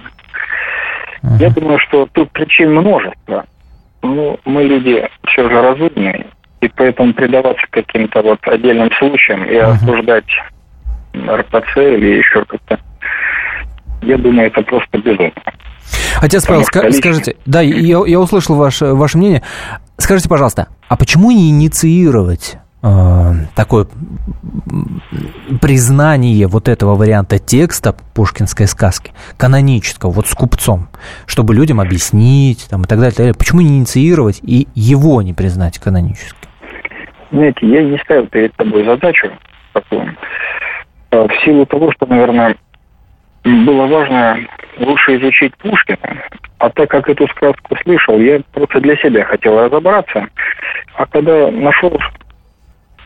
[1.24, 1.38] Uh-huh.
[1.40, 3.46] Я думаю, что тут причин множество.
[4.02, 6.28] Но мы люди все же разумные.
[6.62, 9.72] И поэтому предаваться каким-то вот отдельным случаям и uh-huh.
[9.72, 10.26] осуждать
[11.30, 12.80] РПЦ или еще как-то.
[14.02, 15.32] Я думаю, это просто безумно.
[16.22, 19.42] Отец Павел, ска- скажите, да, я, я услышал ваше, ваше мнение.
[19.98, 23.88] Скажите, пожалуйста, а почему не инициировать э, такое
[25.62, 30.90] признание вот этого варианта текста пушкинской сказки, канонического, вот с купцом,
[31.26, 33.36] чтобы людям объяснить там, и так далее, и так далее.
[33.38, 36.38] Почему не инициировать и его не признать каноническим?
[37.32, 39.28] Знаете, я не ставил перед тобой задачу
[39.74, 40.16] такую.
[41.16, 42.56] Э, в силу того, что, наверное,
[43.44, 44.40] было важно
[44.80, 46.24] лучше изучить Пушкина,
[46.58, 50.28] а так как эту сказку слышал, я просто для себя хотел разобраться.
[50.96, 51.98] А когда нашел,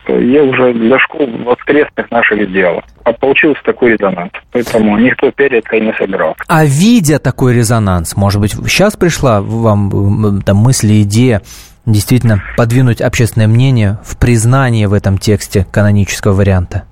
[0.07, 2.81] я уже для школ воскресных наших сделал.
[3.03, 4.31] А получился такой резонанс.
[4.51, 6.35] Поэтому никто перед не собирал.
[6.47, 11.41] А видя такой резонанс, может быть, сейчас пришла вам там мысль, идея
[11.85, 16.85] действительно подвинуть общественное мнение в признание в этом тексте канонического варианта?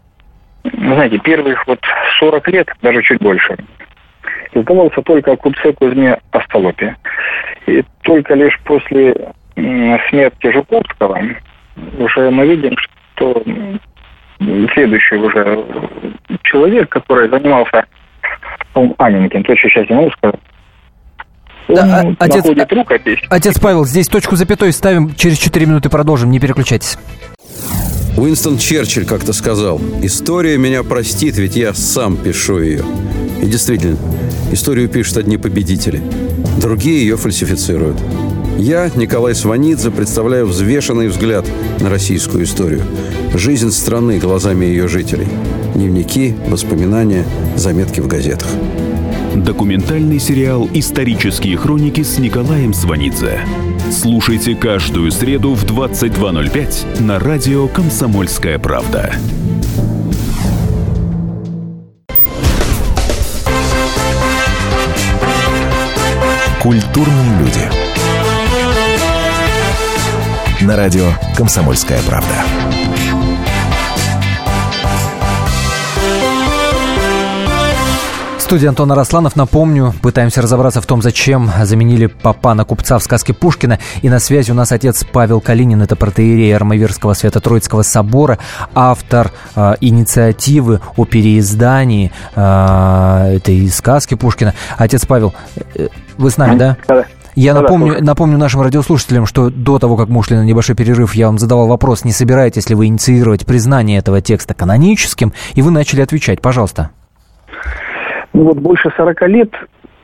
[0.74, 1.80] Знаете, первых вот
[2.20, 3.56] 40 лет, даже чуть больше,
[4.54, 6.96] издавался только купце Кузьме Остолопе.
[7.66, 11.20] И только лишь после смерти Жуковского
[11.98, 12.76] уже мы видим,
[13.16, 13.44] что
[14.74, 15.64] следующий уже
[16.44, 17.86] человек, который занимался
[18.74, 20.40] Анинкин, то, что сейчас не могу сказать,
[21.68, 23.20] да, а, отец, рукопись.
[23.30, 26.98] Отец Павел, здесь точку запятой ставим, через 4 минуты продолжим, не переключайтесь.
[28.18, 32.84] Уинстон Черчилль как-то сказал, «История меня простит, ведь я сам пишу ее».
[33.44, 33.96] И действительно,
[34.52, 36.02] историю пишут одни победители,
[36.60, 37.98] другие ее фальсифицируют.
[38.58, 41.46] Я, Николай Сванидзе, представляю взвешенный взгляд
[41.80, 42.82] на российскую историю.
[43.36, 45.28] Жизнь страны глазами ее жителей.
[45.76, 47.24] Дневники, воспоминания,
[47.56, 48.48] заметки в газетах.
[49.36, 53.42] Документальный сериал «Исторические хроники» с Николаем Сванидзе.
[53.92, 59.14] Слушайте каждую среду в 22.05 на радио «Комсомольская правда».
[66.62, 67.62] Культурные люди.
[70.62, 72.77] На радио «Комсомольская правда».
[78.48, 79.36] Студии Антон Арасланов.
[79.36, 83.78] Напомню, пытаемся разобраться в том, зачем заменили папа на купца в сказке Пушкина.
[84.02, 88.40] И на связи у нас отец Павел Калинин, это протеерей Армавирского Свято-Троицкого собора,
[88.74, 94.54] автор э, инициативы о переиздании э, этой сказки Пушкина.
[94.78, 95.36] Отец Павел,
[95.76, 96.78] э, вы с нами, да?
[96.88, 97.04] Да.
[97.36, 101.28] Я напомню, напомню нашим радиослушателям, что до того, как мы ушли на небольшой перерыв, я
[101.28, 106.00] вам задавал вопрос, не собираетесь ли вы инициировать признание этого текста каноническим, и вы начали
[106.00, 106.42] отвечать.
[106.42, 106.92] Пожалуйста.
[108.38, 109.52] Ну вот больше 40 лет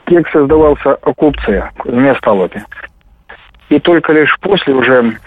[0.07, 2.65] текст создавался о купце Кузьме Столопе.
[3.69, 5.19] И только лишь после уже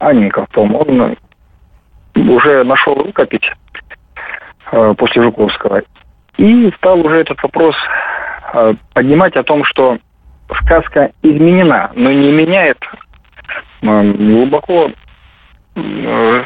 [0.00, 1.16] Анненков, он
[2.16, 3.48] уже нашел рукопись
[4.72, 5.82] э, после Жуковского.
[6.36, 7.76] И стал уже этот вопрос
[8.54, 9.96] э, поднимать о том, что
[10.64, 12.78] сказка изменена, но не меняет
[13.82, 14.90] э, глубоко
[15.76, 16.44] э,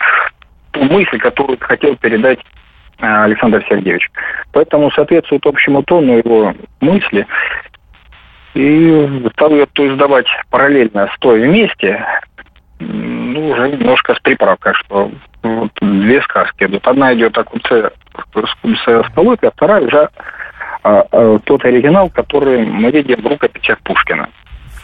[0.72, 2.63] ту мысль, которую хотел передать Э,
[2.98, 4.10] Александр Сергеевич.
[4.52, 7.26] Поэтому соответствует общему тону его мысли.
[8.54, 12.04] И стал ее то издавать параллельно, стоя вместе,
[12.78, 15.10] ну, уже немножко с приправкой, что
[15.42, 16.86] вот две сказки идут.
[16.86, 17.90] Одна идет о купце,
[18.32, 20.08] купце Столопе, а вторая уже
[20.84, 24.28] а, а, тот оригинал, который мы видим в рукописях Пушкина.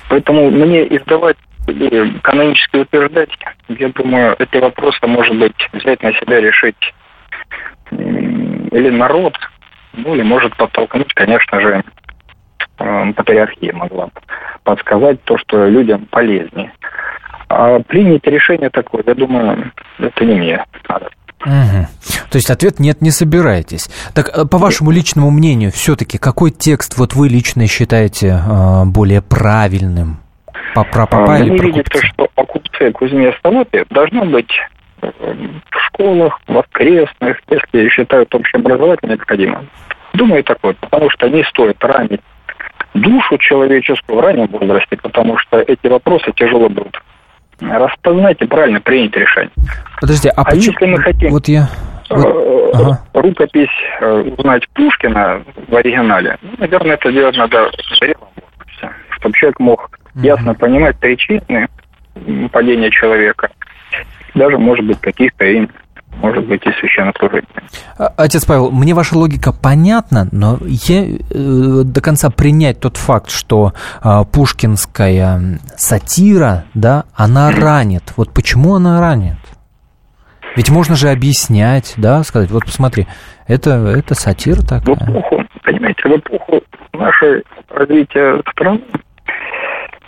[0.09, 1.37] Поэтому мне издавать
[1.69, 3.31] или канонически утверждать,
[3.69, 6.95] я думаю, эти вопросы, может быть, взять на себя решить
[7.91, 9.35] или народ,
[9.93, 11.83] ну или может подтолкнуть, конечно же,
[12.79, 14.09] э, патриархия могла
[14.65, 16.73] подсказать то, что людям полезнее.
[17.49, 21.11] А принять решение такое, я думаю, это не мне надо.
[21.45, 21.87] Угу.
[22.31, 23.89] То есть ответ нет, не собираетесь.
[24.15, 29.23] Так, э, по вашему личному мнению, все-таки какой текст вот вы лично считаете э, более
[29.23, 30.19] правильным?
[30.75, 34.53] Про папа а, или про видите, что о купце Кузьме Столопе должно быть
[35.01, 39.65] в школах, воскресных, если считают общеобразовательно необходимо.
[40.15, 42.21] Думаю, так вот, потому что не стоит ранить
[42.95, 47.01] душу человеческую в раннем возрасте, потому что эти вопросы тяжело будут
[47.61, 49.51] распознать и правильно принять решение.
[50.01, 50.73] Подожди, а, а почему...
[50.73, 51.69] если мы хотим вот я...
[52.09, 52.75] Э, вот...
[52.75, 53.01] Ага.
[53.13, 53.69] рукопись
[54.01, 59.61] э, узнать Пушкина в оригинале, ну, наверное, это делать надо в зрелом возрасте, чтобы человек
[59.61, 61.69] мог ясно понимать причины
[62.53, 63.51] падения человека,
[64.35, 65.67] даже, может быть, каких-то и
[66.17, 67.49] может быть, и священнослужителей.
[67.97, 73.31] А, отец Павел, мне ваша логика понятна, но я э, до конца принять тот факт,
[73.31, 78.13] что э, пушкинская сатира, да, она ранит.
[78.17, 79.39] Вот почему она ранит?
[80.57, 83.07] Ведь можно же объяснять, да, сказать, вот посмотри,
[83.47, 84.97] это, это сатира такая.
[84.97, 86.61] В эпоху, понимаете, в эпоху
[86.93, 88.81] нашей развития страны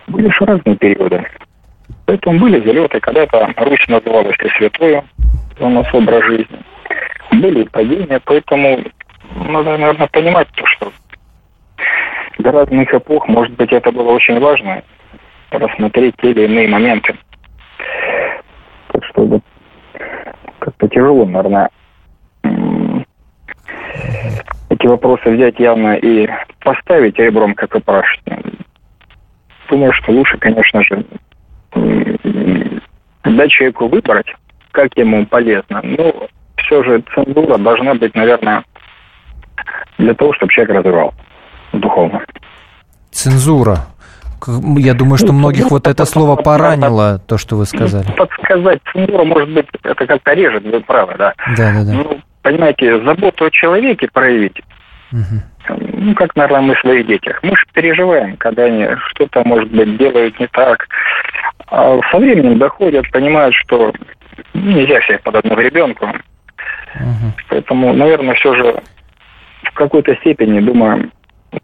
[0.09, 1.25] были же разные периоды.
[2.07, 5.05] Поэтому были залеты, когда-то Русь называлась и святою,
[5.61, 6.59] у нас образ жизни.
[7.33, 8.81] Были падения, поэтому
[9.37, 10.93] надо, наверное, понимать то, что
[12.39, 14.83] для разных эпох, может быть, это было очень важно,
[15.51, 17.17] рассмотреть те или иные моменты.
[18.89, 19.43] Так что вот
[20.59, 21.71] как-то тяжело, наверное,
[24.71, 26.29] эти вопросы взять явно и
[26.61, 28.43] поставить ребром, как вы спрашиваете.
[29.69, 31.05] Думаю, что лучше, конечно же,
[33.25, 34.27] дать человеку выбрать,
[34.73, 35.81] как ему полезно.
[35.83, 38.65] Ну, все же цензура должна быть, наверное,
[39.99, 41.15] для того, чтобы человек развивал
[41.73, 42.23] духовно.
[43.11, 43.79] Цензура.
[44.77, 48.07] Я думаю, что многих вот это слово поранило, то, что вы сказали.
[48.17, 51.35] Подсказать цензуру, может быть, это как-то режет, вы правы, да.
[51.57, 51.93] Да, да, да.
[51.93, 54.61] Ну, понимаете, заботу о человеке проявить,
[55.13, 57.39] ну, как, наверное, мы своих детях.
[57.43, 60.89] Мы же переживаем, когда они что-то, может быть, делают не так.
[61.73, 63.95] А со временем доходят, понимают, что
[64.53, 66.07] нельзя всех под одну ребенку.
[67.49, 68.77] Поэтому, наверное, все же
[69.63, 71.11] в какой-то степени, думаю,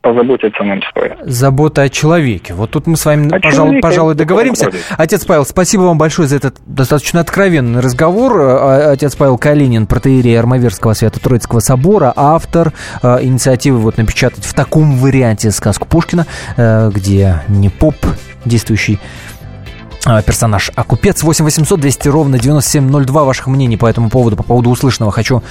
[0.00, 1.12] позаботиться нам стоит.
[1.24, 2.54] Забота о человеке.
[2.54, 4.70] Вот тут мы с вами, О пожалуй, пожалуй, договоримся.
[4.96, 8.40] Отец Павел, спасибо вам большое за этот достаточно откровенный разговор.
[8.40, 14.96] Э, Отец Павел Калинин, протеерей Армавирского Свято-Троицкого собора, автор э, инициативы вот напечатать в таком
[14.96, 17.96] варианте сказку Пушкина, э, где не поп
[18.46, 18.98] действующий
[20.04, 24.70] персонаж, а купец 8 800 200 ровно 9702 ваших мнений по этому поводу, по поводу
[24.70, 25.42] услышанного хочу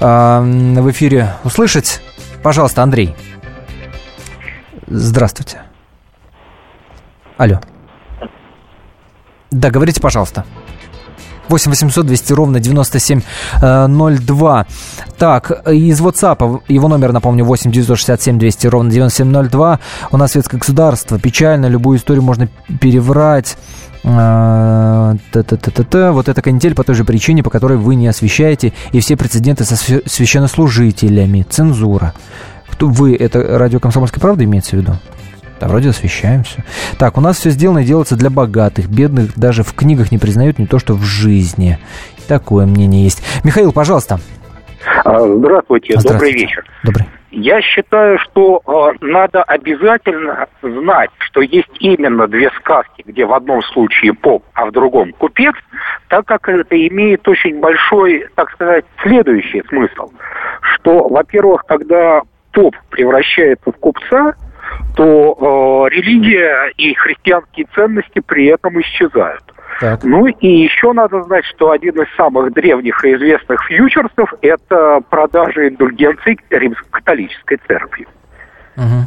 [0.00, 2.00] э, в эфире услышать.
[2.42, 3.14] Пожалуйста, Андрей.
[4.86, 5.62] Здравствуйте.
[7.36, 7.60] Алло.
[9.50, 10.44] Да, говорите, пожалуйста.
[11.50, 14.66] 8 800 200 ровно 9702.
[15.18, 19.78] Так, из WhatsApp, его номер, напомню, 8 967 200 ровно 9702.
[20.12, 22.48] У нас светское государство, печально, любую историю можно
[22.80, 23.56] переврать.
[24.02, 26.12] А, Та-та-та-та-та.
[26.12, 29.64] Вот эта канитель по той же причине, по которой вы не освещаете, и все прецеденты
[29.64, 31.44] со свя- священнослужителями.
[31.48, 32.14] Цензура.
[32.70, 34.92] Кто вы, это радио «Комсомольская правда» имеется в виду?
[35.60, 36.64] Да, вроде освещаем все.
[36.98, 38.88] Так, у нас все сделано и делается для богатых.
[38.88, 41.78] Бедных даже в книгах не признают, не то что в жизни.
[42.28, 43.22] Такое мнение есть.
[43.44, 44.20] Михаил, пожалуйста.
[45.04, 46.38] А, Здравствуйте, добрый Здравствуйте.
[46.38, 46.64] вечер.
[46.82, 47.06] Добрый.
[47.32, 53.62] Я считаю, что э, надо обязательно знать, что есть именно две сказки, где в одном
[53.62, 55.54] случае поп, а в другом купец,
[56.08, 60.10] так как это имеет очень большой, так сказать, следующий смысл.
[60.62, 64.34] Что, во-первых, когда поп превращается в купца,
[64.96, 69.42] то э, религия и христианские ценности при этом исчезают.
[69.80, 70.04] Так.
[70.04, 75.68] Ну и еще надо знать, что один из самых древних и известных фьючерсов– это продажа
[75.68, 78.06] индульгенций римско-католической церкви.
[78.76, 79.06] Мгм.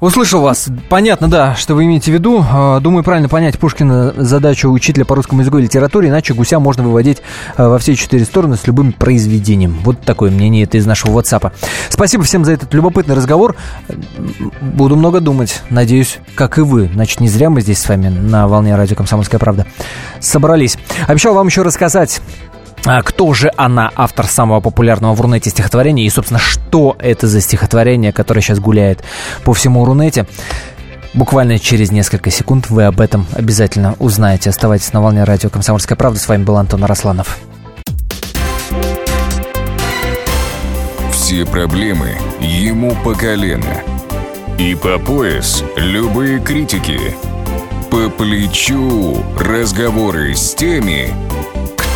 [0.00, 0.68] Услышал вас.
[0.88, 2.44] Понятно, да, что вы имеете в виду.
[2.48, 6.84] Э, Думаю, правильно понять Пушкина задачу учителя по русскому языку и литературе, иначе гуся можно
[6.84, 7.18] выводить
[7.56, 9.78] э, во все четыре стороны с любым произведением.
[9.82, 11.52] Вот такое мнение это из нашего WhatsApp.
[11.88, 13.56] Спасибо всем за этот любопытный разговор.
[14.60, 15.62] Буду много думать.
[15.68, 16.88] Надеюсь, как и вы.
[16.94, 19.66] Значит, не зря мы здесь с вами на волне радио «Комсомольская правда»
[20.20, 20.78] собрались.
[21.08, 22.20] Обещал вам еще рассказать
[22.84, 27.40] а кто же она, автор самого популярного в Рунете стихотворения, и, собственно, что это за
[27.40, 29.02] стихотворение, которое сейчас гуляет
[29.44, 30.26] по всему Рунете.
[31.14, 34.50] Буквально через несколько секунд вы об этом обязательно узнаете.
[34.50, 36.18] Оставайтесь на волне радио «Комсомольская правда».
[36.20, 37.38] С вами был Антон Арасланов.
[41.12, 43.82] Все проблемы ему по колено.
[44.58, 46.98] И по пояс любые критики.
[47.90, 51.12] По плечу разговоры с теми,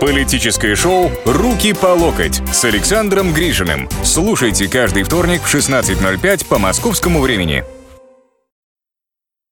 [0.00, 3.88] Политическое шоу «Руки по локоть» с Александром Грижиным.
[4.02, 7.64] Слушайте каждый вторник в 16.05 по московскому времени.